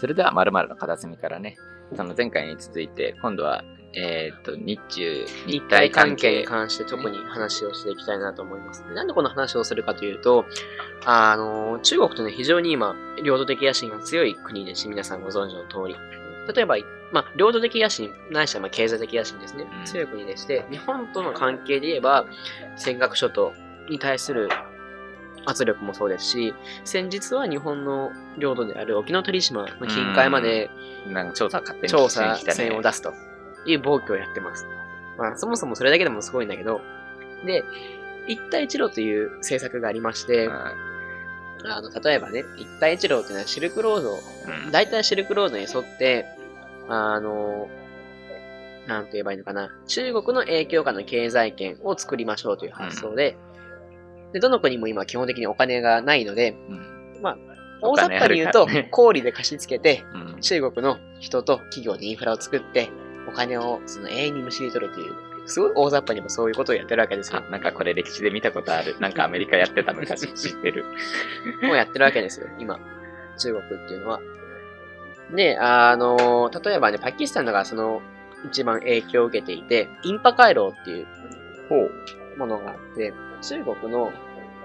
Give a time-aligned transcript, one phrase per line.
[0.00, 1.58] それでは、〇〇の片隅からね、
[1.94, 8.82] その前回に続いて、今度は、えっ、と、日中、日体関係に関して特に話をしていきたいなと思います。
[8.94, 10.46] なんでこの話をするかというと、
[11.04, 15.96] あの、中国とね、非常に今、領土的野心が強い国ですし、皆さんご存知の通り。
[16.54, 16.76] 例えば、
[17.12, 19.66] まあ、領土的野心、ないしはまあ経済的野心ですね。
[19.84, 22.24] 強い国でして、日本との関係で言えば、
[22.76, 23.52] 尖閣諸島
[23.90, 24.48] に対する
[25.46, 26.54] 圧力もそうですし、
[26.84, 30.70] 先日は日本の領土である沖ノ鳥島の近海まで、
[31.06, 33.12] なんか調査勝手に調査船を出すと
[33.66, 34.66] いう暴挙をやってます。
[35.18, 36.80] まあ、そもそもそれだけでもすごいんだけど、
[37.44, 37.64] で、
[38.26, 40.48] 一帯一路という政策がありまして、
[41.64, 46.26] あの、例えばね、一帯一路っていうのはシルクロード、うん、大体シルクロードに沿って、
[46.88, 47.68] あの、
[48.86, 53.49] なんて言えばいいのかな、中国の影響下の経済圏を作りましょうという発想で、うん、
[54.32, 57.38] で、どの国も今基本的にお金がないので、うん、まあ、
[57.82, 60.04] 大雑把に言うと、 氷で貸し付けて、
[60.40, 62.90] 中国の人と企業でインフラを作って、
[63.28, 65.14] お金をその永遠にむしり取るという、
[65.46, 67.40] すごい大雑把にもそういうことをやってるわけですよ。
[67.50, 68.96] なんかこれ歴史で見たことある。
[69.00, 70.84] なんかアメリカやってた昔 知ってる。
[71.62, 72.78] もうやってるわけですよ、今。
[73.38, 74.20] 中国っていうのは。
[75.34, 78.02] で、あの、例えばね、パキスタンがその、
[78.46, 81.06] 一番影響を受けていて、インパ回廊っていう
[82.38, 83.12] ものがあって、
[83.42, 84.12] 中国の、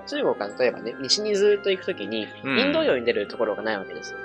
[0.08, 4.20] 中国が例えばね、西にずっと行くときに、インド洋に出るところがないわけですよ。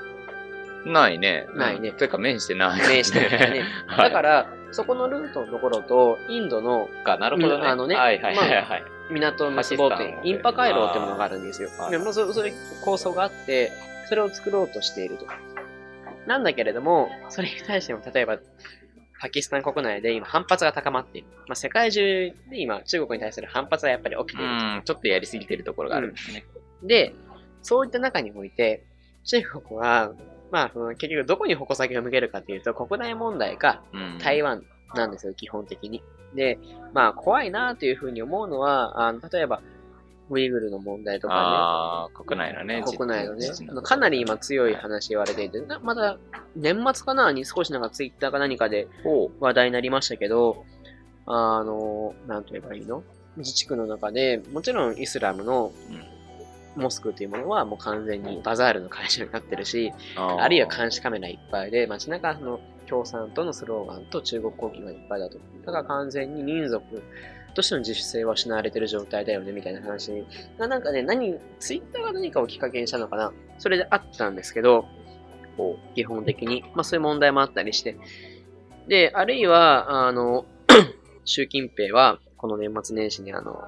[0.86, 1.46] ないね。
[1.54, 1.92] ないね。
[1.92, 2.88] というか、面してない。
[2.88, 3.64] 面してないね。
[3.96, 7.66] だから、そこのルートのところと、インドの、か、なるほどね。
[7.66, 8.84] あのね、はいはいはいはい。
[9.10, 11.68] 港の結ぼう点、インパ回廊ってものがあるんですよ。
[11.90, 13.72] でもそそういう構想があって、
[14.08, 15.26] それを作ろうとしていると。
[16.26, 18.38] なんだけれども、それに対しても、例えば、
[19.20, 21.28] パキスタン国内で今反発が高まっている。
[21.46, 24.50] まあ、世界中で今中国に対する反発がやっぱり起きている。
[24.50, 26.44] うん、ちょっとやりすぎてるところがあるんですね。
[26.82, 27.14] うん、で、
[27.62, 28.84] そういった中において、
[29.24, 30.12] 中国は、
[30.50, 33.82] まあ、その結局どこに矛先を向けるかというと、国内問題か
[34.18, 36.02] 台湾なんですよ、基本的に。
[36.34, 36.58] で、
[36.94, 39.60] まあ、怖いなというふうに思うのは、あの例えば、
[40.30, 41.40] ウイグルの問題とかね。
[41.40, 42.82] ああ、国内のね。
[42.86, 43.48] 国内のね。
[43.82, 46.18] かなり今強い話言われていて、まだ
[46.56, 47.32] 年末かな？
[47.32, 48.88] に少しなんかツイッターか何かで
[49.40, 50.64] 話題になりましたけど、
[51.26, 53.02] あの、なんと言えばいいの？
[53.36, 55.72] 自治区の中で、もちろんイスラムの
[56.76, 65.38] モスクというものはもう完全にバザールの会社になってるし、あるいは監視カメラいっぱいで、街中の共産党のスローガンと中国国旗がいっぱいだと。
[65.64, 67.02] だから完全に民族
[67.52, 70.12] としての自主性は失われてる状態だよね、みたいな話
[70.58, 74.86] が、なんかね、何、ツイッターが何かをきっかけにしたのかなそれであったんですけど、
[75.94, 76.64] 基本的に。
[76.74, 77.96] まあそういう問題もあったりして。
[78.88, 80.46] で、あるいは、あの、
[81.24, 83.62] 習近平は、この年末年始にあの、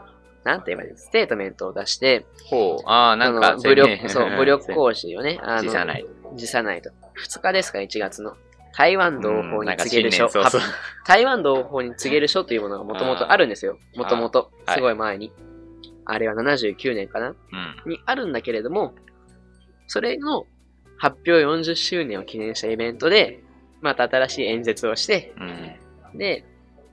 [0.45, 6.07] なんて言えばいいステートメントを出して、ほう、ああ、なんか、武力、そう、武力行使をね、 あの、辞さない。
[6.35, 6.91] 辞さないと。
[7.25, 8.37] 2日ですか、1月の。
[8.73, 10.29] 台湾同胞に告げる書。
[10.29, 10.61] そうそう
[11.07, 13.79] 台湾同胞に告げる書というものがもともとあるんですよ。
[13.97, 14.51] もともと。
[14.69, 15.33] すごい前に。
[16.05, 18.95] あれは79年かな、うん、にあるんだけれども、
[19.87, 20.47] それの
[20.97, 23.43] 発表40周年を記念したイベントで、
[23.81, 25.35] また新しい演説をして、
[26.13, 26.45] うん、で、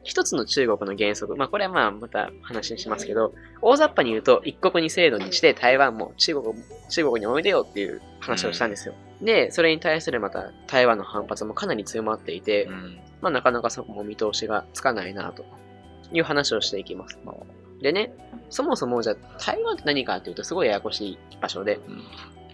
[0.03, 6.55] 一つの中国の原則、まあこれはまあまた話にしますけど、大雑把に言うと一国二制度にして台湾も中国
[6.89, 8.95] 中国においでよっていう話をしたんですよ。
[9.19, 15.45] うん、で、それに対するまた台湾の反発もかなり強まっていて、うん、まあなかなかそこも見通しがつかないなと
[16.13, 17.19] いう話をしていきます。
[17.81, 18.13] でね、
[18.49, 22.03] そもそもじゃあ台湾って何かっていうとすごいややこしい場所で、うん、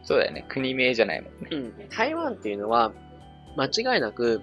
[0.04, 0.46] そうだよね。
[0.50, 1.50] 国名じゃないもんね。
[1.52, 1.90] うん。
[1.90, 2.92] 台湾っていうのは
[3.56, 4.42] 間違いなく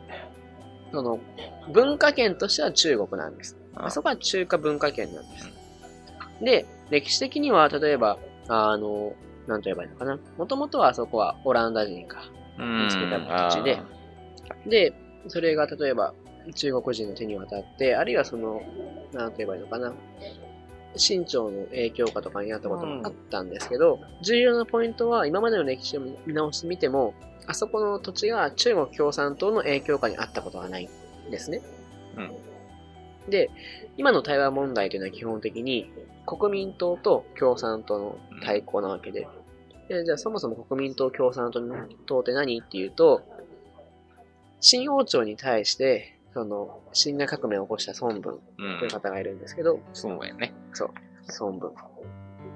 [0.93, 1.19] その、
[1.73, 3.57] 文化圏としては中国なんです。
[3.75, 5.51] あそこは中華文化圏なんです。
[6.43, 9.15] で、歴史的には、例えば、あの、
[9.47, 10.19] なんと言えばいいのかな。
[10.37, 12.23] もともとはあそこはオランダ人が
[12.59, 13.19] 見つけた
[13.51, 13.83] 土地で、
[14.67, 14.95] で、
[15.29, 16.15] それが例えば
[16.55, 18.63] 中国人の手に渡って、あるいはその、
[19.13, 19.93] なんと言えばいいのかな。
[20.97, 27.15] 清朝の影響下とかになったこともあったんですけど、うん、重要なポイントは今までの歴史を見直してみても、
[27.47, 30.89] あそこの土地が中国共産党の影響下にあったことはない
[31.29, 31.61] んですね。
[32.17, 33.31] うん。
[33.31, 33.51] で、
[33.97, 35.91] 今の台湾問題というのは基本的に
[36.27, 39.27] 国民党と共産党の対抗なわけで、
[39.89, 41.51] でじゃあそもそも国民党共産
[42.07, 43.23] 党って何っていうと、
[44.61, 48.41] 新王朝に対して、その、新な革命を起こした孫文
[48.79, 50.55] という方がいるんですけど、孫やね。
[50.73, 50.91] そう、
[51.41, 51.73] 孫文。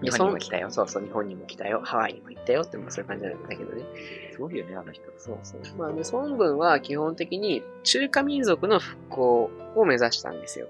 [0.02, 0.70] 日本にも来たよ。
[0.70, 1.80] そうそう、日本にも来たよ。
[1.84, 3.84] ハワイにも行ったよって、まあそういう感じなんだけどね。
[4.32, 5.04] すごいよね、あの人。
[5.16, 5.60] そうそう。
[5.78, 10.68] まあね、孫文は基本的に中華民族の復興を目指したんですよ。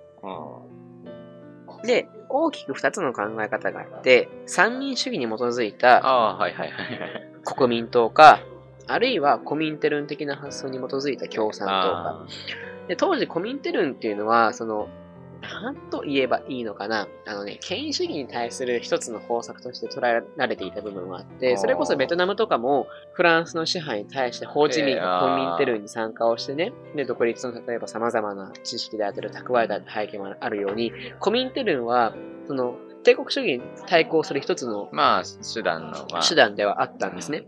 [1.85, 7.27] で、大きく二つの考え方があって、三民主義に基づいた、あはいはいはい。
[7.45, 8.41] 国民党か、
[8.87, 12.25] あるいはコミンテルン的な発想に基づいた共産党か。
[12.25, 12.27] あ
[12.89, 14.89] で、当時コミンテルンっていうのは、その、
[15.43, 17.09] なんと言えばいいのかな。
[17.27, 32.15] あのね、権威主義に対する一つの方策として捉えられていた部分があって、それこそベトナムとかも、フランスの支配に対してホーチミンえーがコミンテルンに参加をしてね、で、独立の例えば様々な知識であったり、蓄えた背景もあるように、コミンテルンは、
[32.47, 35.23] その、帝国主義に対抗する一つのまあ、
[35.55, 37.45] 手段の、まあ、手段ではあったんですね。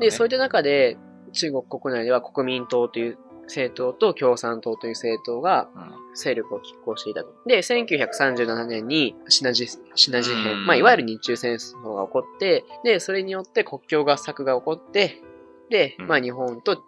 [0.00, 0.96] で、そういった中で、
[1.32, 7.32] 中国国内では国民党という政党と共産党という政党がうん勢力を拮抗していたと。
[7.46, 15.22] で、1937年にシナジシナ事うん変、まあ、いわゆる日中戦争が起こって、で、それによって国境合作が起こって、
[15.70, 16.82] で、うんまあ、日本と、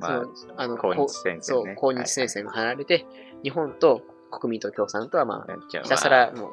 [0.00, 1.74] まあその、あの、抗こう日戦線ね。
[1.74, 3.04] 抗日戦線が離れて、
[3.42, 5.58] 日本と国民と共産とは、まあ、はい。
[5.68, 6.50] ひたすらもう、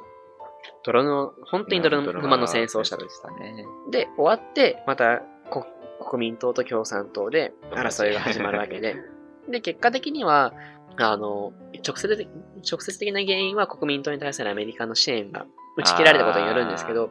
[0.83, 3.11] 泥の、本当に泥沼の戦争をしたとで。
[3.11, 3.65] したね。
[3.91, 5.21] で、終わって、また
[5.51, 5.63] 国
[6.09, 8.95] 国民党と共産党で争いが始まるわけで、
[9.49, 10.53] で、結果的には、
[10.97, 11.53] あの、
[11.85, 12.27] 直接的、
[12.69, 15.45] 直接的な原因は国民党に対するアメリカの支援が
[15.77, 17.09] 打ち切られたことによるんですけど、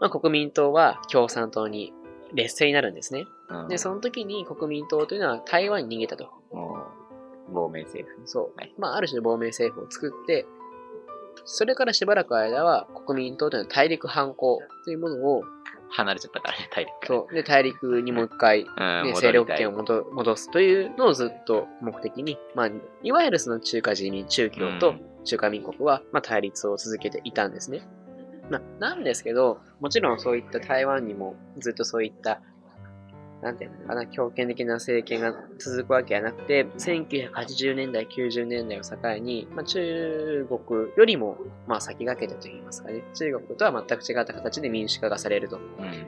[0.00, 1.92] まあ、国民党は共産党に
[2.34, 3.26] 劣勢になるんですね。
[3.48, 6.30] うんで、その時に国民党というのは台湾に逃げたと。
[7.52, 8.26] 亡命政府。
[8.26, 8.56] そう。
[8.56, 10.46] はいまあ、ある種亡命政府を作って、
[11.44, 15.44] それからしばらく間は国民党というのは大陸反抗というものを、
[15.92, 17.06] 離れちゃったからね、 大陸。
[17.06, 17.34] そう。
[17.34, 22.70] で、大陸にもう一回、うん、ね、戻りたい勢力圏を戻戻すというのをずっと目的に、まあ、
[23.02, 24.94] いわゆるその中華人民、中共と
[25.24, 27.86] 中華民国は、まあ、対立を続けていたんですね。
[28.50, 32.40] まあ、なんですけど、もちろんそういった台湾にもずっとそういった、
[33.42, 45.56] なんていうのかな、強権的な政権が続くわけはなくて、1980年代、90年代を境に、まあ、中国よりも、まあ、先駆けてと言いますかね、中国とは全く違った形で民主化がされると。
[45.56, 46.06] うん。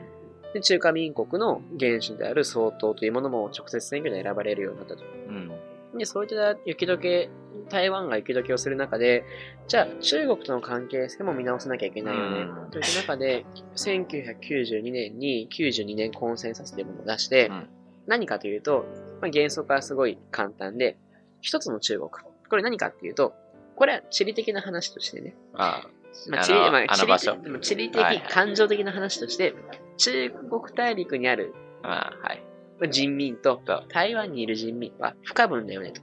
[0.53, 5.03] で中華民国の元首である総統というものも直接選挙で選ばれるようになったと。
[5.03, 5.51] うん。
[5.97, 7.29] で、そういった雪解け、
[7.69, 9.23] 台湾が雪解けをする中で、
[9.67, 12.37] じゃあ中国との関係性も見直さなきゃいけないよね。
[12.41, 13.45] うんといった中で、
[13.75, 17.69] 1992年に92年コンセンサスというものを出して、うん
[18.07, 18.85] 何かというと、
[19.21, 20.97] まあ、原則はすごい簡単で、
[21.41, 22.09] 一つの中国。
[22.11, 23.33] これ何かっていうと、
[23.75, 25.87] これは地理的な話としてね、あ
[26.29, 29.53] まあ、地理まあ地理的地理的、はいはい感情的な話として、
[29.97, 31.53] 中国大陸にある
[31.83, 32.43] あ、まあ、はい。
[32.89, 36.01] 人民と台湾にいる人民は不可分だよねと。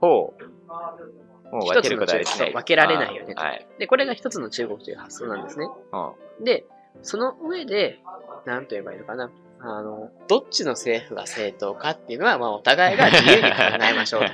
[0.00, 0.55] ほう。
[1.50, 2.50] もう分けることはできない。
[2.50, 3.66] 一つの中国と分けられないよねあはい。
[3.78, 5.66] で、これが一つの中国という発想なんですね。
[5.92, 5.98] う
[6.42, 6.66] んで、
[7.02, 8.00] その上で、
[8.44, 9.30] なんと言えばいいのかな。
[9.60, 14.32] あの、どっちの政府が正当かっていうのは、まあ、お互いが自由に考えましょうと。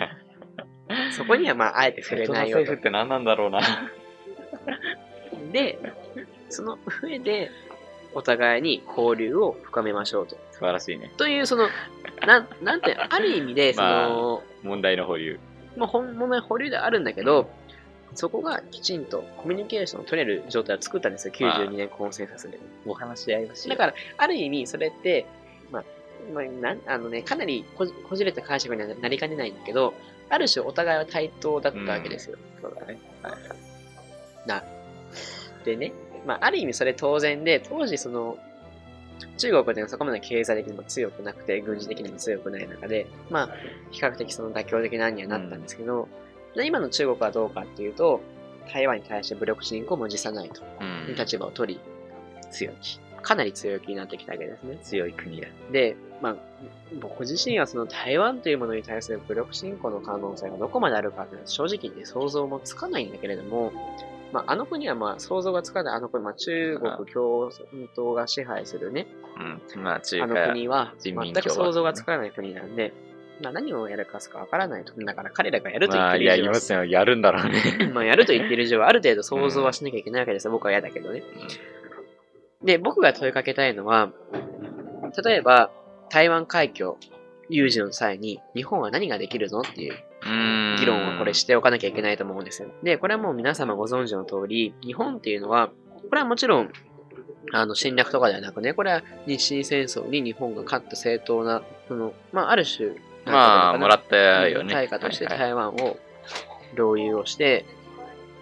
[1.16, 2.78] そこには、まあ、あえて触れないよと政府。
[2.80, 3.60] って何なんだろうな。
[5.52, 5.78] で、
[6.48, 7.50] その上で、
[8.14, 10.36] お互いに交流を深めましょうと。
[10.50, 11.10] 素晴らしいね。
[11.16, 11.68] という、その、
[12.26, 15.38] なん、なんて、ある意味で、 その、問題の保留。
[15.76, 17.48] まあ、本物は保留ではあるんだけど、
[18.14, 22.58] そこがきちんとコミュニケーションを取れる状態を作ったんですよ、92年コンセンサスで。
[22.86, 25.26] お話し合いましだから、ある意味、それって、
[25.70, 25.84] まあ、
[26.32, 29.94] まあ、なんあのね、かなりこじこじれた解釈にはなりかねないんだけど、
[30.28, 32.38] ある種お互いは対等だったわけですよ。
[32.60, 32.98] そうだね。
[33.22, 33.32] はい
[34.46, 34.62] な。
[35.64, 35.92] でね、
[36.26, 38.38] まあ、ある意味それ当然で、当時その、
[39.36, 43.50] 中国ではそこまで経済的にも強くなくて、軍事的にも強くない中で、まあ、
[43.90, 46.08] 比較的その妥協的な案にはなったんですけど、
[46.54, 48.20] で今の中国はどうかっていうと、
[48.72, 51.80] 台湾に対して武力侵攻も辞さないとうんいう立場を取り、
[52.50, 53.00] 強気。
[53.22, 54.78] かなり強気になってきたわけですね。
[54.82, 55.48] 強い国だ。
[55.70, 56.36] で、まあ、
[57.00, 63.72] 僕自身はその台湾というものに対する武力侵攻の可能性がどこまであるかっていうのは正直言って想像もつかないんだけれども、
[64.32, 69.06] まあ、あの国はまあ想像がつかない、あの国、まあ、中国共産党が支配するね、
[69.76, 69.82] うん。
[69.82, 70.48] まあ、中あの華。
[70.48, 72.92] 国は全く想像がつかない国なんで、
[73.42, 74.94] まあ、何をやるかすかわからないと。
[74.94, 76.84] だから彼らがやると言まあ、ってる以上はやりますよ。
[76.84, 77.90] やるんだろうね。
[77.92, 80.52] まあ、やると言ってる以上は、ある程度想像はしなきゃいけないわけですよ。
[80.52, 81.22] 僕は嫌だけどね。
[82.62, 84.12] で、僕が問いかけたいのは、
[85.24, 85.70] 例えば、
[86.08, 86.96] 台湾海峡
[87.48, 89.98] 有事の際に、日本は何ができるのっていううん。
[90.78, 92.68] 議論をこれしておかなきゃいけないと思うんですよ。
[92.82, 95.70] で、これはもう皆様ご存知の通り、日本っていうのは、
[96.08, 96.72] これはもちろん、
[97.52, 102.90] あの、侵略とかではなくね、これは日清戦争に日本が勝った正当な、その、まあ、ある種、
[103.26, 104.72] まあ、もらっったよね。
[104.72, 105.98] 対価として台湾を
[106.76, 107.64] 領有をして、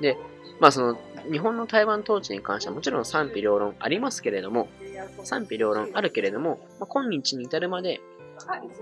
[0.00, 0.16] で、
[0.58, 0.98] まあその、
[1.30, 4.68] 日本の台湾統治に関してはもちろん賛否両論ありますけれども、
[5.24, 8.00] 賛否両論あるけれども、まあ、今日に至るまで、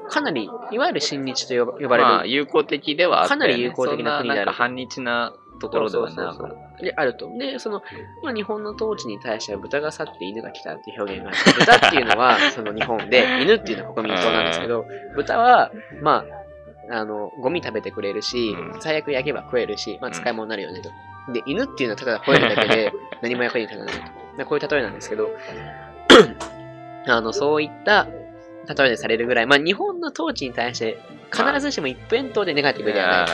[0.09, 3.47] かなり、いわゆる親日と呼ばれる、まあ、友好的ではあったよね。
[3.47, 4.53] かなり友好的な国である。
[4.53, 7.31] 反日なところではなかで、あると。
[7.37, 7.83] で、その、
[8.23, 16.25] まあ、日本の統治に対しては豚が去って犬が来たって表現があって、豚っていうのは その日本で、犬っていうのは国民党なんですけど、豚は、ま
[16.91, 18.81] あ、あの、ゴミ食べてくれるしう、ん。
[18.81, 20.91] 最悪焼けば食えるし、まあ、使い物になるよねと。
[21.33, 23.95] で、犬っていうのはただ吠えるだけで 何も役に立たない。
[23.95, 24.01] と。
[24.39, 25.31] でこういう例えなんですけど、
[27.07, 28.07] あの、そういった
[28.77, 31.01] 例えでされるぐらい、まあ、日本の統治に対して
[31.33, 33.27] 必ずしも一辺倒でネガティブではない。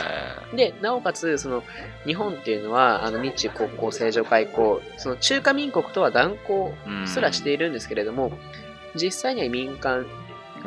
[0.53, 1.63] あで、なおかつ、その、
[2.07, 8.33] 日本っていうのは、あの、日中国交正常化以降、その中華民国とは断交ーすらしているんですけれども、
[8.95, 10.07] 実際には民間、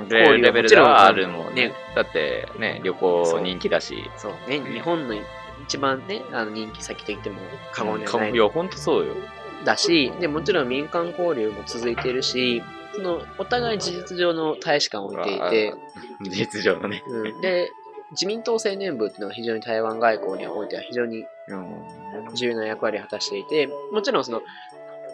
[0.10, 1.74] で交流レベルではあるもんねね。
[1.96, 4.10] だってね、旅行人気だし。
[4.18, 5.16] そうね、日本の
[5.64, 7.38] 一番ね、あの人気先と言っても
[7.72, 9.16] 過言ではないいや、ほんとそうよ。
[9.66, 12.62] だし、で、もちろん民間交流も続いているし、
[12.98, 15.74] その、お互い事実上の大使館を置いていて、
[16.24, 17.04] 事実上のね。
[17.08, 17.70] うん、で、
[18.12, 24.42] 自民党青年部っていうのが非常に台湾外交においては非常にうん重要な役割を果たしていて、もちろんその、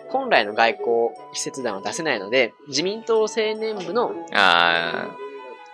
[0.07, 5.23] 本来の外交使節団は出せないので、自民党青年部の、ああ。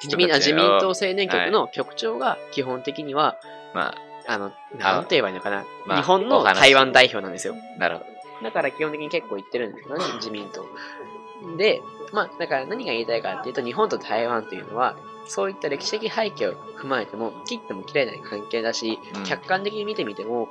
[0.01, 3.37] 自民あ自民党青年局はいの局長が基本的には、
[3.73, 7.55] まあの、なんて言えばいいのかな、まあ日本の台湾代表なんですよ。
[7.75, 8.05] あ、なるほ
[8.43, 10.65] だから基本的に結構言ってるんですけどね、自民党。
[11.57, 20.49] で、まあ、だから何が言いたいかっていうと、日本と台湾というのは、そういった歴史的背景を踏まえても、切っても切れない関係だし、うん客観的に見てみても、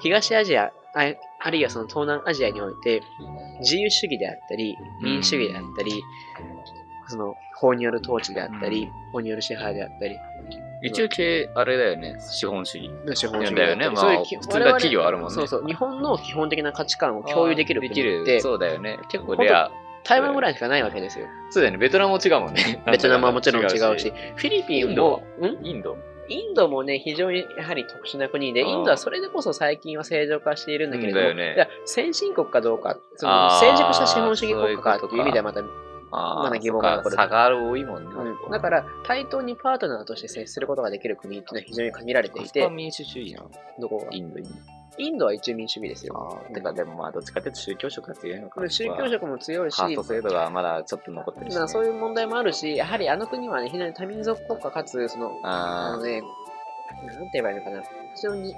[0.00, 3.02] 東アジア、ああるいはその東南アジアにおいて、
[3.60, 6.02] 自由主義であったり、民主主義であったり、
[7.08, 10.20] その、法による統治であったり、法による支配であったり、ど。
[10.82, 12.16] 一応系、あれだよね。
[12.20, 12.90] 資本主義。
[13.14, 18.98] 資本主義だよねまあ普通な企業あるもんねそうそう、日本の基本的な価値観を共有できる国って、そうだよね。
[19.08, 19.70] 結構レア。
[20.06, 21.26] 台湾ぐらいしかないわけですよ。
[21.50, 21.78] そうだよね。
[21.78, 22.82] ベトナムも違うもんね。
[22.86, 25.66] ベトナムはもちろん違うし、フィリピンも、ん？
[25.66, 25.96] インド。
[26.28, 31.54] インドもね、非常にやはり特殊な国で、インドはそれでこそ最近は正常化しているんだけれども、ね。
[31.54, 35.60] いや先進国かどうか、その成熟した資本主義国家かっていう意味ではまた、
[36.12, 37.16] あまだ疑問が残る。
[37.16, 38.10] 差が多いもんね。
[38.44, 38.50] うん。
[38.50, 42.68] だから対等にパートナーとして接することができる国っていうのは非常に限られていて。
[42.70, 44.06] 民主主義なのどこが？
[44.10, 44.48] インドに。
[44.98, 46.14] インドは一応民主主義ですよ。
[46.16, 48.68] ああ、てかでもまあどっちかっていうと宗教色が強いのか。
[48.68, 51.58] 宗教色も強いし、カースト制度がまだちょっと残ってるし、ね。
[51.58, 57.82] まあ、そういう問題もあるし、やはりあの国はね、非常に多民族国家かつ、その、ああのね、なんて言えばいいのかな。
[58.14, 58.54] 非常に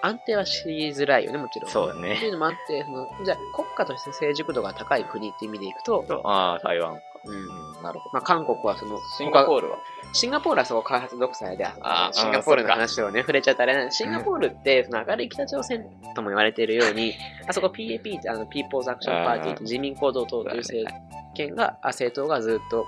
[0.00, 1.72] 安定はしづらいよね、もちろあ、ん。
[1.72, 2.14] そうだってね。
[2.16, 7.00] いうのもあって、そのじゃあ国家として成熟度が高い国って意味でいくと、ああ、台湾。
[7.24, 7.34] うん。
[7.34, 8.10] うん、なるほど。
[8.14, 9.78] まあ、韓国はその、シンガポールは？
[10.12, 17.14] シンガポールはそこ開発独裁で、あーシンガポールの話をね、触れちゃったらシンガポールって、その明るい北朝鮮とも言われているように、
[17.48, 19.42] あそこ PAP って、あの、ピーポーズアクションパー。
[19.42, 20.94] ティーって自民行動党という政
[21.34, 22.84] 権が、あ政党がずっと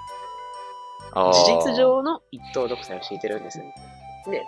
[1.15, 3.65] 事実上の一党独裁を敷いてるんですよ。
[4.31, 4.43] で、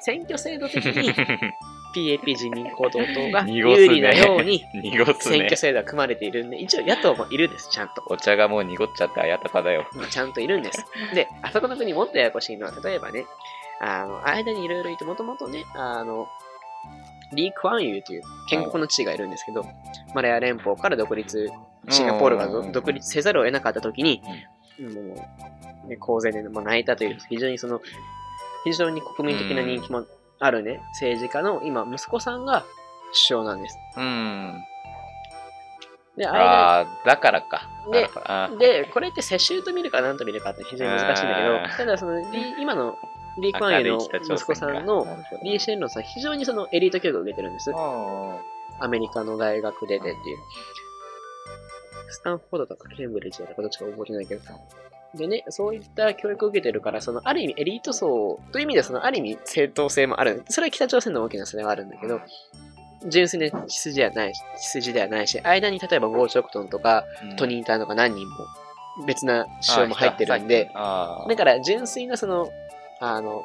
[0.00, 1.12] 選挙制度的に
[1.94, 4.64] PAP 自民行動党が 有利なように
[5.20, 5.56] 選挙。
[5.56, 8.02] 制度は組まれているんで、一応野党もいるんです、ちゃんと。
[8.06, 9.86] お茶がもう濁っちゃってあやたかだよ。
[10.10, 10.84] ちゃんといるんです。
[11.14, 13.26] で、あそこの国もっとややこしいのは、例えばね、
[13.80, 16.28] あの、間にいろいろいて、もともとね、あの、
[17.32, 19.64] リー・クワンユーという建国の地位がいるんですけど、
[20.14, 21.50] マラヤ連邦から独立、
[21.88, 24.22] シンガポールが独立せざるを得なかった時に、
[24.78, 25.24] も
[25.84, 27.80] う、ね、公然で、まあ、泣いたという、非常にその、
[28.64, 30.06] 非常に国民的な人気も
[30.42, 32.64] あるね、政治家の今、息子さんが
[33.12, 33.78] 首相なんです。
[33.96, 34.64] うん。
[36.16, 37.68] で、間ああ、だからか。
[37.92, 38.10] で
[38.58, 42.98] で、これって世襲と見るか何と見るかって非常に難しいんだけあど、ーただその、リ今の
[43.38, 45.06] リー・クワンユーの息子さんの
[45.44, 47.72] リー・シェンロンさん、非常にそのエリート教育を受けてるんです。
[48.80, 50.38] アメリカの大学出てっていう。
[52.10, 54.42] スタンフォードとかケンブリッジだとかどっちか覚えてないけど。
[55.14, 60.42] でね、そういった教育を受けてるから、その、ある意味エリート層という意味では、その、ある意味正当性もある。
[60.48, 62.20] それは北朝鮮の大きな差ではあるんだけど、
[63.06, 67.04] 純粋な血筋ではないし、血筋ではないし、間に例えばゴーチョクトンとか、
[67.36, 68.46] トニーターとか何人も
[69.06, 72.50] 別な首相も入ってるんで、あだから純粋なその、
[73.00, 73.42] あの、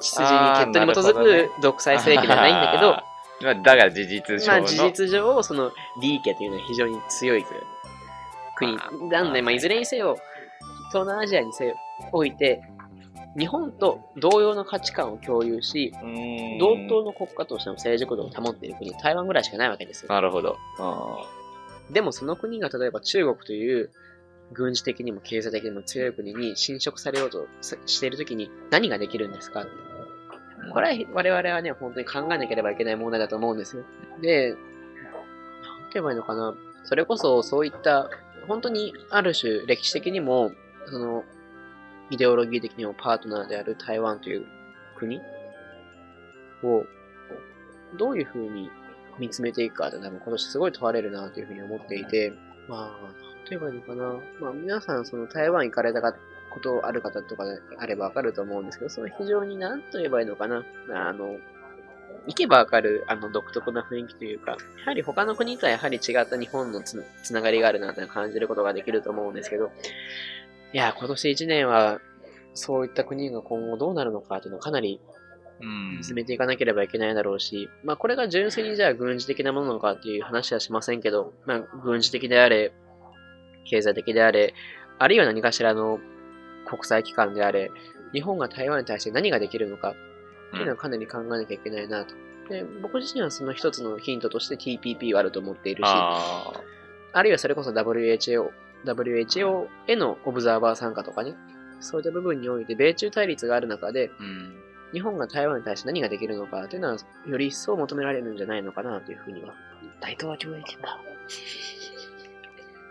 [0.00, 2.96] 血筋に血統に基づく独裁政権ではないんだけど、
[3.42, 4.60] まあ、だから事実上の。
[4.60, 7.44] まあ事実上、その、リー家というのは非常に強い
[8.56, 8.90] 国あ。
[9.10, 10.18] なんで、まあいずれにせよ、
[10.94, 11.50] 東南アジアに
[12.12, 12.62] おいて、
[13.36, 15.92] 日本と同様の価値観を共有し、
[16.60, 20.08] 同等の国家としての成熟度を保っている国、台湾ぐらいしかないわけですよ。
[20.08, 20.56] なるほど。
[20.78, 21.16] あ
[21.90, 23.90] でもその国が例えば中国という
[24.52, 27.48] 軍事的にも経済的にも強い国に侵食されようと
[27.86, 29.60] しているときに何ができるんですか？
[29.60, 33.82] ーこれは我々はね、本当に考えなければいけない問題だと思うんですよ。
[34.22, 34.62] で、なんて
[35.94, 36.54] 言えばいいのかな？
[36.84, 38.08] それこそそういった、
[38.48, 40.52] 本当にある種歴史的にも、
[40.86, 41.24] その、
[42.10, 44.46] イデオロギー的にもパートナーである台湾という
[44.96, 45.20] 国
[46.62, 46.84] を、
[47.96, 48.70] どういうふうに
[49.18, 52.32] 見つめていくかって多分今年すごい問われるなというふうに思っていて、
[52.68, 53.12] まあ、なん
[53.44, 54.20] て言えばいいのかな。
[54.40, 60.64] まあ皆さんその台湾行かれたことある方とかであればわかると思うんですけど、その非常に何と言えばいいのかな。
[60.92, 61.38] あの、
[62.26, 69.70] 行けばわかる、あの、独特な雰囲気というか、やはり他の国とはやはり違った日本のつつながりがあるなって感じることができると思うんですけど、
[70.74, 72.00] いや、今年1年は、
[72.52, 75.00] そういった国が今後どうなるのかっていうのをかなり
[75.60, 76.02] うん。
[76.02, 82.72] 進めていかなければいけないだろうし、まあこれが純粋にじゃあ軍事的なものなのかっていう話はしませんけど、まあ軍事的であれ、
[83.64, 84.52] 経済的であれ、
[84.98, 86.00] あるいは何かしらの
[86.66, 87.70] 国際機関であれ、
[88.12, 92.14] 日本が台湾に対して何ができるのかっていうのはかなり考えなきゃいけないなと。
[92.48, 96.52] で僕自身はその一つのヒントとして TPP はあると思っているし、あ
[97.12, 98.50] あるいはそれこそ WHO、
[98.84, 101.34] WHO へのオブザーバー参加とかね、
[101.80, 104.54] そういった部分において米中対立がある中で、ーうん。
[104.92, 109.54] 日本が台湾に対して何ができるのかっていうのは、より一層求められるんじゃないのかなというふうには。
[110.00, 111.00] 大東亜共栄圏だ。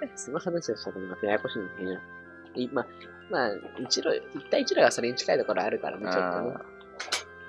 [0.16, 2.86] その話をしたとまたややこしいんだけど、あ、
[3.30, 6.58] まあ、一路、一対一路がそれに近いところあるからね、ちょっとね。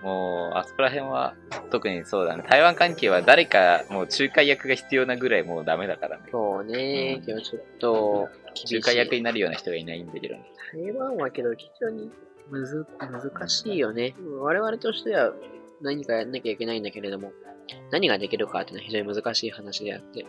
[0.02, 1.34] もう、あそこら辺は、
[1.70, 2.44] 特にそうだね。
[2.48, 6.24] 台湾関係は誰か、もう仲介役が必要なぐらいもうダメだからね。
[6.30, 10.52] そうねう、んけどちょっと、厳しい仲介役になるような人がいないんだけどね。
[10.72, 12.10] 台湾はけど非常に
[12.50, 14.14] むず難しいよね。
[14.40, 15.32] 我々としては
[15.80, 17.32] 何かやんなきゃいけないんだけれども、
[17.90, 20.26] 何ができるかっていうのは非常に難しい話であって。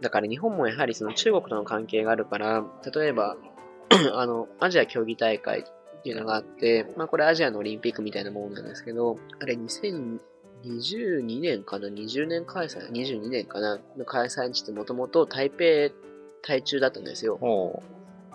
[0.00, 2.64] だから日本もやはりその中国との関係があるから、
[2.94, 3.36] 例えば、
[4.14, 9.56] あの、アジア競技大会っていうのがあって、まあこれアジアのオリンピックみたいなものなんですけど、あれ
[10.68, 13.78] 2022年かな ?20 年開催 ?22 年かな？
[13.96, 15.94] の開催地ってもともと台北、
[16.42, 17.38] 台中だったんですよ。
[17.40, 17.82] ほ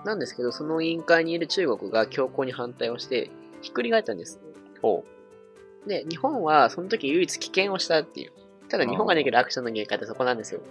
[0.06, 3.30] なんですけど、その委員会にいる中国が強硬に反対をして、
[3.62, 4.42] ひっくり返ったんです。
[5.88, 8.32] で、日本はその時唯一棄権をしたっていう。
[8.70, 10.62] ただ日本ができるアクションの限界ってそこなんですよ。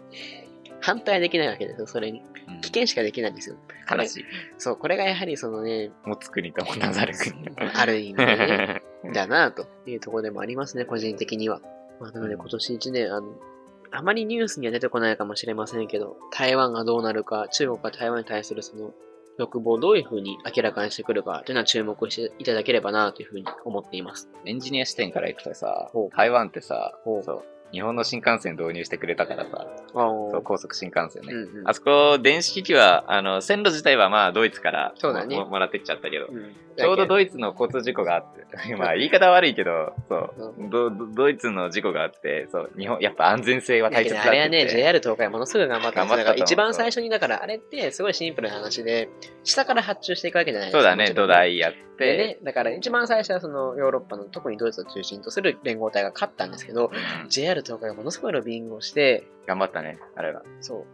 [0.83, 2.21] 反対できないわけですよ、それに。
[2.21, 2.23] う。
[2.55, 3.56] うん棄権しかできないんですよ。
[3.91, 4.25] 悲しい。
[4.59, 7.35] そう、これがやはりそのね、持つ国ともなざる国。
[7.75, 11.61] ある意味ね、 だなというところでもありますね、個人的には。
[12.00, 13.35] まあ、なので今年1年、あの、
[13.91, 18.95] あまりニュースには出てこないかもしれませんけど、台湾がどうなるか、中国が台湾に対するその
[19.39, 24.30] 欲望をどういうふうに明らかにしてくるかというのは注目していただければなというふうに思っています。
[24.45, 31.32] エンジニア視点からいくとさ台湾ってさ、そう、日本の新幹線導入してくれたからさ、あそう、高速新幹線ね。
[31.32, 31.69] うんうん。
[31.69, 35.37] あそこ、電子機器は、あの、線路自体はまあ、ドイツからそうだね。
[35.37, 36.54] ももらってきちゃったけど、うん。
[36.76, 40.67] ちょうどドイツの交通事故があって、まあ、言い方悪いけど、そう。
[40.67, 49.08] う、ドイツの事故があって、そう、日本、やっぱ安全性は大切だってあれはね、JR 東海ものすごい頑張ったんです一番最初に、だからあれってすごいシンプルな話で、
[49.45, 50.71] 下から発注していくわけじゃない。
[50.71, 50.78] ですか。
[50.78, 56.91] そうだね、土台やっでねて、、だから一番最初はそのヨーロッパの特にドイツを中心とする連合体が勝ったんですけど、
[57.23, 57.28] うん。
[57.28, 60.43] JR 東海がものすごいロビーングをして、頑張ったね、あれは。
[60.61, 60.87] そ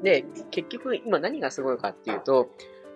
[0.00, 0.02] う。
[0.02, 2.50] で、結局今何がすごいかっていうと、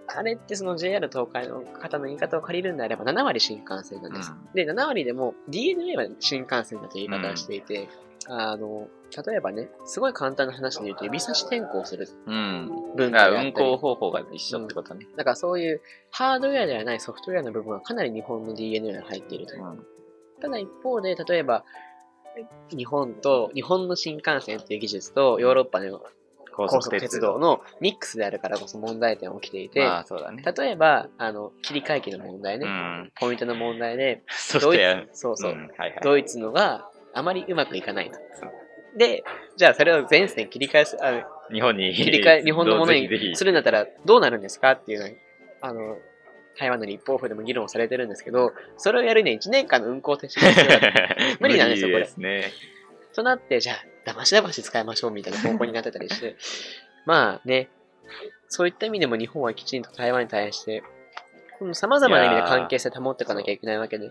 [0.06, 4.32] あれってその JR 東海の方の言い方を借りるんであれば7割新幹線なんです。
[4.32, 7.88] うんで、7割でも DNA は新幹線だという言い方をしていて、
[8.26, 8.88] あの、
[9.26, 12.70] 例えばね、すごい簡単な話で言うと指差し転向するうん。
[12.96, 15.06] 文化であったり運行方法が一緒ってことね。
[15.16, 19.56] だからそういうハードウェアではないソフトウェアの部分はかなり日本の DNA が入っていると。
[19.56, 19.86] うん
[20.40, 21.64] ただ一方で、例えば、
[22.70, 26.00] 日本と、日本の新幹線っていう技術とヨーロッパの
[26.54, 30.42] 高高速鉄道のミックスであるからこそ問題点が起きていて、まあ、そうだね。
[30.42, 33.12] 例えば、あの、切り替え機の問題ね、うん。
[33.18, 35.06] ポイントの問題で、ソフトウェア。
[35.12, 36.00] そうそう、んはいはい。
[36.02, 38.18] ドイツのがあまりうまくいかないと。
[38.96, 39.24] で、
[39.56, 41.92] じゃあそれを全線切り替えす、あの日本に。
[41.94, 45.16] 切り替え、日本のものにするんだったらどうなるんですかっていうのに、
[45.60, 45.96] あの、
[46.58, 50.80] 台湾の立法府でも議論されてるんですけど、それをやるには1年間の運行停止が必要だ。
[50.80, 50.86] と
[51.40, 52.08] 無理なんですよこれ。
[52.16, 52.52] ね。
[53.14, 56.36] となって、じゃあ、騙し騙し使いましょうみたいな方向になってたりして、
[57.06, 57.68] まあね、
[58.48, 60.82] そういった意味でも日本はきちんと台湾に対して、
[61.72, 64.06] 様々な意味で関係性保っていかなきゃいけないわけで。
[64.06, 64.10] い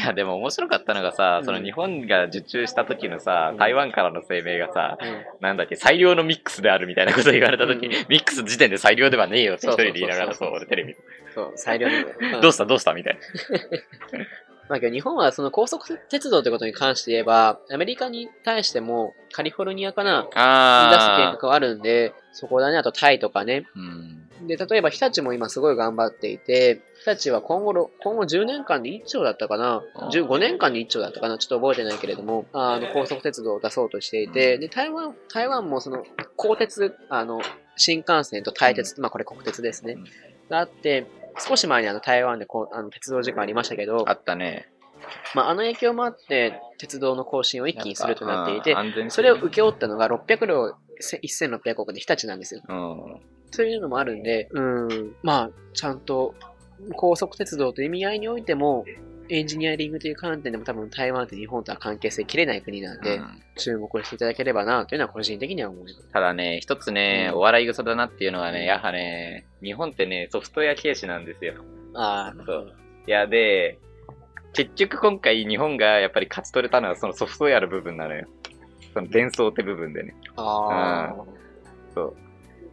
[0.00, 10.96] や、でも面白かったのがさ、うんその日本が受注した時のさう、ん台湾からの声明がさ、うんなんだっけ、最良のミックスであるみたいなこと言われた時、うんうんミックス時点で最良ではねえよって一人で言いながら、そそうう、俺テレビ。
[11.34, 11.94] そう、裁量の。
[11.96, 13.20] うんどうしたどうしたみたいな。
[14.68, 23.64] まあけど日本はその高速鉄道ってことに関して言えば、アメリカに対してもカリフォルニアかな、出す計あ画はあるんで、そこだね、あとタイとかね。
[23.76, 23.80] ー。
[23.80, 24.27] うん。
[24.46, 29.82] で、例えば日立も今すごい頑張っていて、日立は今後ろ、今後10年間で1兆だったかな？
[29.94, 31.38] あー ?15 年間で1兆だったかな？
[31.38, 36.04] ちょっと覚えてないけれども、あの、高速鉄道を出そうとしていて、で、台湾、台湾もその、
[36.36, 37.40] 高鉄、あの、
[37.76, 40.04] 新幹線と台鉄、まあこれ国鉄ですねうん。
[40.48, 41.06] があって、
[41.38, 44.68] 少し前にあの台湾でこうあの鉄道事故ありましたけど、あったね。
[45.34, 48.76] まあ、あの影響もあって、鉄道の更新を一気にするとなっていて
[49.08, 52.62] それを請け負ったのが600両1600億で日立なんですよ。
[53.48, 53.56] うん。
[53.56, 56.34] そういうのもあるんで、うん、まあ、ちゃんと
[56.96, 58.84] 高速鉄道という意味合いにおいても、
[59.30, 66.08] エンジニアリングという観点でも多分台湾って日本とは関係性切れない国なんで、うん注目していただければなというのは個人的には思います。
[66.12, 71.54] ただね、一つね、うんお笑い草だなっていうのはね、やはね、日本ってね、ソフトウェア軽視なんですよ。
[71.94, 72.72] ああ、そう。
[73.08, 73.80] いや、で、
[74.52, 78.28] 結局今回日本がやっぱり勝ち取れたのはそのソフトウェアの部分なのよ。
[78.94, 80.14] その伝送って部分でね。
[80.36, 81.16] ああ、
[81.92, 82.16] そう。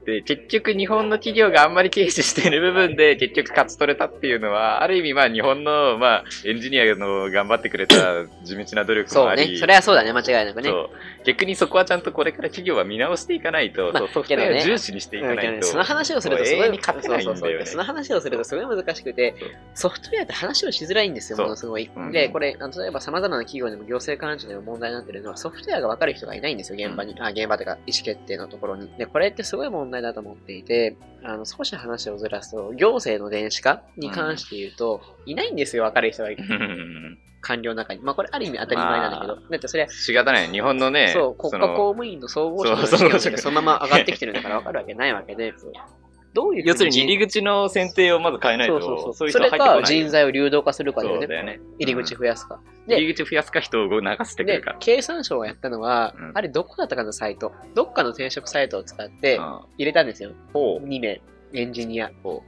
[0.06, 7.96] で、結局日本の企業があんまり軽視してる部分で結局勝ち取れたっていうのは、ある意味まあ日本のまあエンジニアの頑張ってくれた
[8.44, 9.58] 地道な努力もあり、そうね。
[9.58, 10.70] それはそうだね、間違いなくね。
[10.70, 10.90] そう
[11.26, 15.68] 逆にそこはちゃんとこれから企業は見直していかないと、まあソフトウェア重視にしていかうんないと。
[15.68, 17.66] その話をするとすごいいんだよね。
[17.66, 19.36] その話をするとすごい難しくて
[19.74, 21.90] ソフトウェアって話をしづらいんですよ、ものすごい。
[21.96, 22.12] うん。
[22.12, 27.16] で、これ、あの例えば様々な企業でも行政関係でも問題になってるのは、ソフトウェアが分かる人がいないんですよ、現場に。
[27.20, 28.90] あ、現場というか、意思決定のところに。
[28.98, 36.30] で、これってすごい問題だと思っていて、あの、少し話をずらすと、行政の電子化に関して言うと、いないんですよ、分かる人が。
[36.30, 38.02] うん官僚の中に。
[38.02, 39.36] まあ、これある意味当たり前なんだけど。
[39.36, 40.48] だってそれは、仕方ない。
[40.48, 45.54] 日本のね、そう、国家の公務員の総合職のがそのまま上がってきてるんだから分かるわけないわけで、
[46.34, 49.32] どういう要するに入り口の選定をまず変えないと、そうそうそう。
[49.32, 49.50] それ。
[49.50, 51.28] か人材を流動化するかだよね。
[51.28, 51.60] ね。
[51.80, 52.60] 入り口増やすか。
[52.88, 57.54] で入り口増やすか人を流してくでるか。、経産省がやったのは、うんあれどこだったかのサイト。
[57.74, 60.32] どっかの転職サイトを使ってうん入れたんですよ。
[60.52, 61.22] ほ2名。
[61.54, 62.44] エンジニアほ。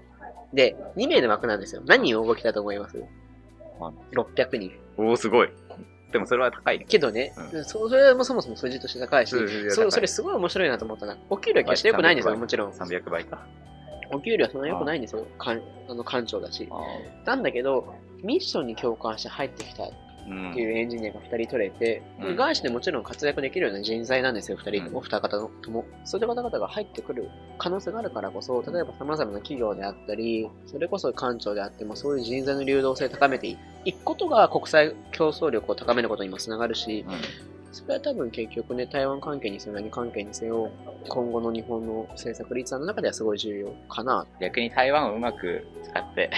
[0.54, 1.82] で、2名の枠なんですよ。
[1.86, 3.02] 何人応募来たと思います？
[3.82, 4.72] あ ?600 人。
[4.98, 5.04] う。
[5.04, 5.50] おおすごい。
[6.12, 6.86] でもそれは高いね。
[6.88, 9.36] けどね、うそそれもそもそも数字として高いし、
[9.70, 11.18] そうそれすごい面白いなと思ったな。
[11.30, 12.72] お給料は決して良くないんですよ、はいもちろん。
[12.72, 13.46] 300倍か。
[14.12, 15.28] お給料はそんな良くないんですよ。
[15.38, 16.68] 官あの官庁だし。
[16.72, 16.76] あ
[17.26, 19.84] なんだけど、ミッションに共感して入ってきた
[20.28, 22.36] っていうエンジニアが2人取れて、うん。
[22.36, 25.86] 外資でもちろん活躍できるような人材なんですよ、2人とも、うん2方とも。
[26.04, 33.48] そういう方々が入ってくる可能性があるからこそ、例えば様々な企業であったり、それこそ官庁であっても、そういう人材の流動性を高めて
[33.86, 37.16] いくことが国際競争力を高めることにもつながるし、うん。
[37.72, 40.70] それは多分結局ね、台湾関係にせよ何関係にせよ、
[41.08, 44.26] 今後の日本の政策立案の中ではすごい重要かな。
[44.42, 46.32] 逆に台湾をうまく使って、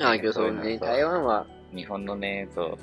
[0.00, 2.78] ああ、そうね、台湾は、日本のね、そう、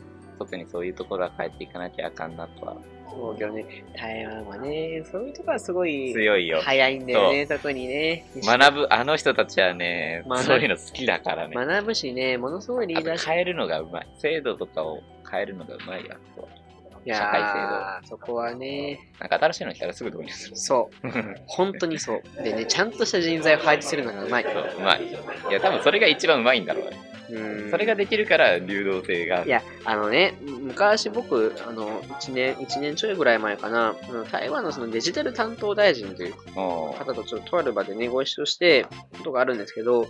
[0.45, 2.75] 特にそういうところは変えていかなきゃあかんなとは。
[3.13, 6.61] そうけどね、台湾はね、そういうところはすごい強いよ。
[6.63, 8.25] 早いんだよね、特にね。
[8.41, 11.53] 学ぶ、あの人たちはねそういうの好きだからね。
[11.53, 13.25] 学ぶしね、ものすごいリあーダーシップ。
[13.25, 14.07] と変えるのがうまい。
[14.17, 16.60] 制度とかを変えるのがうまいやついや
[17.05, 20.55] 社会ーそこはね、なんか新しいの来たらすぐ導入する。
[20.55, 21.07] そう、
[21.47, 22.43] 本当にそう。
[22.43, 24.43] でね、ちゃんとした人材を配置するのがうまい。
[24.43, 25.05] そう、うまい。
[25.49, 27.11] いや、多分それが一番うまいんだろうね。
[27.31, 29.45] うんそれができるから流動性が。
[29.45, 33.95] いや、あのね、昔僕、あの、1年、一年ちょいぐらい前かな、
[34.31, 38.85] 台湾のそのデジタル担当大臣というも方とちょっととある場でね、ご一緒して、
[39.17, 40.07] ことがあるんですけど、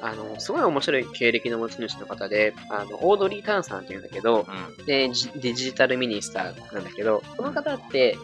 [0.00, 4.46] あの、すごい面白い経歴の持ち主の方で、あの、オードリー・タンさんっていうんだけどう、、
[4.78, 4.86] うん。
[4.86, 8.16] で、ジデジタルミニスターなんだけど、この方って、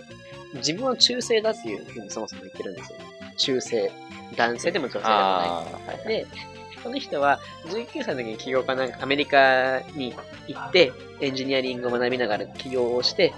[0.55, 2.99] 自分は中性だっていうふうにそもそも言ってるんですよ。
[3.37, 3.91] 中性。
[4.37, 5.65] 男性でも女性でもな
[6.05, 6.09] い。
[6.09, 6.27] で、
[6.83, 10.15] この人は19歳の時に起業家なんかアメリカに
[10.49, 13.33] 行って、エンジニアリングを学びながら起業をして、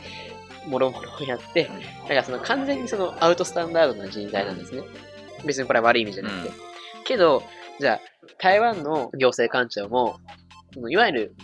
[0.66, 1.64] もろもろをやって、
[2.02, 4.82] だからその完全にそのアウトスタンダードな人材なんですね。
[5.44, 6.48] 別にこれは悪い意味じゃなくて。
[6.48, 6.72] うん
[7.04, 7.42] けど、
[7.80, 8.00] じゃあ、
[8.38, 10.18] 台湾の行政官庁も、
[10.88, 11.34] いわゆる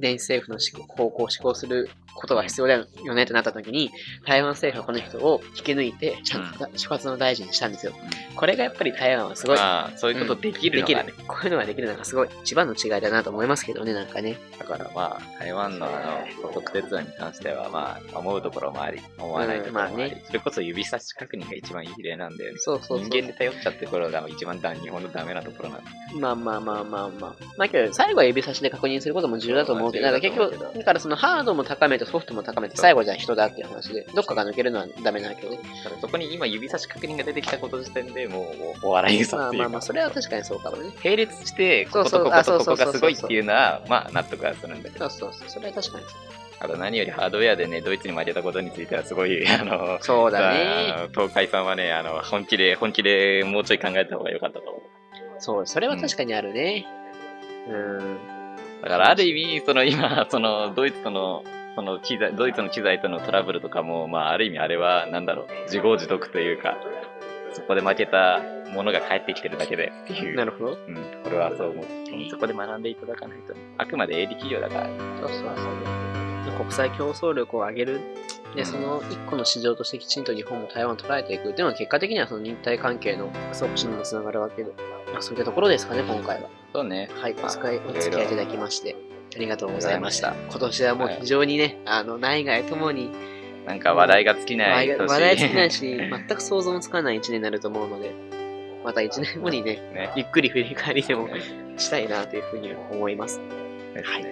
[0.00, 0.58] 電子政府の
[0.88, 3.90] 方向を施行することが必要だよねってなった時に、
[4.26, 7.92] 台湾政府はこの人を引き抜いて、ちゃんと所轄の大臣にしたんですよ。
[8.36, 11.24] これがやっぱり台湾はすごいまあ、そういうことできるできるのがね。。
[11.26, 14.38] こういうのができるのがすごい一番の違いだなと思いますけどね、なんかね。
[14.58, 22.58] だからまあ、台湾のあの、高速鉄道に関してはまあ、思うところもあり、思わないところもあり、うんまあねそれこそ指差し確認が一番いい例なんだよね。
[22.58, 23.08] そうそうそう。
[23.08, 25.90] 人間で頼っちゃってところが一番だ日本のダメなところなんだ。
[26.18, 27.34] まあまあまあまあまあ。
[27.56, 35.58] まあけど、最後は指差しで確認することも重要だと思うけど、まあなんか結局、だからそのハードも高めてソフトも高めて、最後じゃあ人だっていう話で、どっかが抜けるのはダメなわけで。
[36.00, 40.90] そこに今指差し確認が出てきたこと時点でもうお笑いさっていうか、まあまあまあ、それは確かにそうかもね。
[41.04, 45.08] 並列して、こことこことここがすごいっていうのは、まあ納得はするんだけど。
[45.10, 46.44] そうそうそう、それは確かにそう。
[46.60, 51.08] あと何よりハードウェアでね、ドイツに負けたことについてはすごい、 あの、そうだね。
[51.12, 54.82] 東海さんはね、あの、本気で、本気でもうちょい考えた方が良かったと思う。
[55.38, 56.86] そう、それは確かにあるね。
[57.68, 58.18] うん。
[58.82, 66.76] だからある意味、その今、そのドイツとの、その機材、ドイツの機材とのトラブルとかも、まあある意味あれは、なんだろう、自業自得というか、
[67.52, 68.40] そこで負けた
[68.72, 70.36] ものが返ってきてるだけでっていう。
[70.36, 70.78] なるほど。
[70.86, 71.84] うん、これはそう思う。
[72.30, 73.54] そこで学んでいただかないと。
[73.78, 74.86] あくまで営利企業だから。
[75.20, 76.04] そうそうそう。
[76.58, 78.00] 国際競争力を上げる。
[78.54, 84.72] で、その一個の市場としてきちんと日本も台湾を捉えていくっていうのは結果的にはその日体関係の促進にもつながるわけで、
[85.12, 86.48] まあ、そういったところですかね、今回は。
[86.72, 87.10] そうね。
[87.20, 88.94] はい、お使い、お付き合いいただきまして、
[89.34, 90.34] ありがとうございました。
[90.50, 93.10] 今年はもう非常にね、あの、内外ともに、
[93.66, 98.12] なんか話題が尽きない話題尽きないし、 全く想像もつかない一年になると思うので、
[98.84, 101.28] また一年後にね、ねゆっくり振り返りでも
[101.76, 103.40] したいなというふうに思います。
[103.94, 104.26] はい。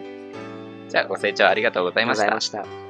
[0.89, 2.67] じゃあ、ご清聴ありがとうございましたありがとうございま。
[2.69, 2.82] した。